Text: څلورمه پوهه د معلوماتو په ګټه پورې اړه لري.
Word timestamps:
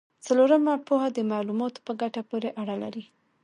څلورمه 0.25 0.73
پوهه 0.87 1.09
د 1.13 1.19
معلوماتو 1.31 1.79
په 1.87 1.91
ګټه 2.01 2.21
پورې 2.29 2.49
اړه 2.61 2.75
لري. 2.83 3.03